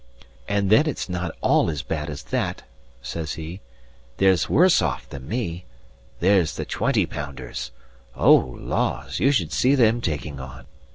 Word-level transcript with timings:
"And 0.47 0.71
then 0.71 0.87
it's 0.87 1.07
not 1.09 1.35
all 1.41 1.69
as 1.69 1.83
bad 1.83 2.09
as 2.09 2.23
that," 2.23 2.63
says 3.03 3.33
he; 3.33 3.61
"there's 4.17 4.49
worse 4.49 4.81
off 4.81 5.07
than 5.07 5.27
me: 5.27 5.65
there's 6.21 6.55
the 6.55 6.65
twenty 6.65 7.05
pounders. 7.05 7.69
O, 8.15 8.33
laws! 8.35 9.19
you 9.19 9.31
should 9.31 9.51
see 9.53 9.75
them 9.75 10.01
taking 10.01 10.39
on. 10.39 10.65